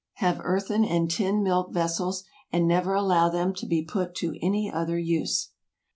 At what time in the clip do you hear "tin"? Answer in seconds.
1.11-1.43